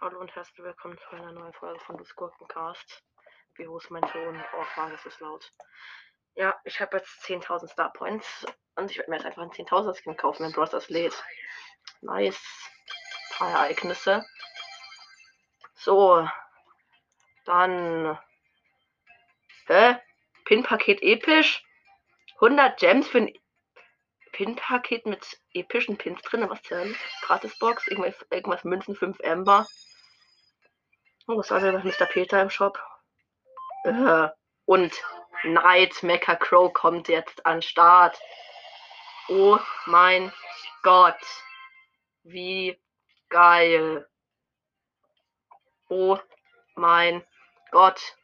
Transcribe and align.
Hallo 0.00 0.20
und 0.20 0.34
herzlich 0.34 0.58
willkommen 0.58 0.98
zu 0.98 1.16
einer 1.16 1.32
neuen 1.32 1.52
Folge 1.54 1.80
von 1.80 1.96
Du 1.96 2.04
Gurkencast. 2.14 3.02
Wie 3.56 3.66
hoch 3.66 3.82
ist 3.82 3.90
mein 3.90 4.02
Ton? 4.02 4.42
Oh, 4.56 4.62
fuck, 4.74 4.92
es 4.92 5.04
ist 5.06 5.20
laut. 5.20 5.52
Ja, 6.34 6.54
ich 6.64 6.80
habe 6.80 6.98
jetzt 6.98 7.24
10.000 7.24 7.68
Star 7.68 7.92
Points 7.92 8.46
und 8.76 8.90
ich 8.90 8.98
werde 8.98 9.10
mir 9.10 9.16
jetzt 9.16 9.26
einfach 9.26 9.42
ein 9.42 9.50
10.000er 9.50 9.94
Skin 10.00 10.16
kaufen, 10.16 10.44
wenn 10.44 10.52
Bros. 10.52 10.70
das 10.70 10.88
lädt. 10.88 11.14
Nice. 12.00 12.40
Ein 13.30 13.36
paar 13.36 13.50
Ereignisse. 13.50 14.24
So. 15.74 16.28
Dann. 17.44 18.18
Hä? 19.66 19.96
Pin-Paket 20.44 21.02
episch? 21.02 21.64
100 22.34 22.78
Gems 22.78 23.08
für 23.08 23.18
ein 23.18 23.38
Pin-Paket 24.38 25.04
mit 25.04 25.40
epischen 25.52 25.98
Pins 25.98 26.22
drin. 26.22 26.48
Was 26.48 26.62
denn? 26.62 26.94
Gratisbox? 27.22 27.88
Irgendwas, 27.88 28.14
irgendwas 28.30 28.62
Münzen 28.62 28.94
5 28.94 29.18
Amber. 29.24 29.66
Oh, 31.26 31.38
was 31.38 31.50
war 31.50 31.58
denn 31.58 31.74
das 31.74 31.82
Mr. 31.82 32.06
Peter 32.06 32.40
im 32.40 32.48
Shop? 32.48 32.80
Äh, 33.82 34.28
und 34.64 34.92
Night 35.42 36.04
Mecha 36.04 36.36
Crow 36.36 36.72
kommt 36.72 37.08
jetzt 37.08 37.44
an 37.46 37.62
Start. 37.62 38.16
Oh 39.28 39.58
mein 39.86 40.32
Gott. 40.84 41.18
Wie 42.22 42.80
geil. 43.30 44.08
Oh 45.88 46.16
mein 46.76 47.26
Gott. 47.72 48.14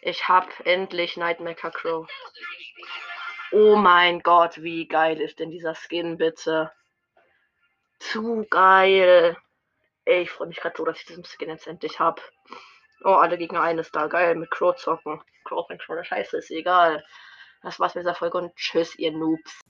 Ich 0.00 0.28
hab 0.28 0.48
endlich 0.64 1.16
Night 1.16 1.40
Mecha 1.40 1.70
Crow. 1.70 2.08
Oh 3.52 3.76
mein 3.76 4.20
Gott, 4.20 4.62
wie 4.62 4.88
geil 4.88 5.20
ist 5.20 5.38
denn 5.38 5.50
dieser 5.50 5.74
Skin, 5.74 6.16
bitte? 6.16 6.72
Zu 8.00 8.44
geil. 8.50 9.36
Ey, 10.04 10.22
ich 10.22 10.30
freue 10.30 10.48
mich 10.48 10.58
gerade 10.58 10.76
so, 10.76 10.84
dass 10.84 10.98
ich 10.98 11.06
diesen 11.06 11.24
Skin 11.24 11.48
jetzt 11.48 11.66
endlich 11.66 12.00
hab. 12.00 12.20
Oh, 13.04 13.14
alle 13.14 13.38
gegen 13.38 13.56
eines 13.56 13.90
da. 13.92 14.08
Geil, 14.08 14.34
mit 14.34 14.50
Crow 14.50 14.74
zocken. 14.76 15.22
Crow, 15.44 15.66
der 15.68 16.04
Scheiße 16.04 16.38
ist, 16.38 16.50
egal. 16.50 17.04
Das 17.62 17.78
war's 17.78 17.94
mit 17.94 18.02
dieser 18.02 18.14
Folge 18.14 18.38
und 18.38 18.56
tschüss, 18.56 18.96
ihr 18.98 19.12
Noobs. 19.12 19.60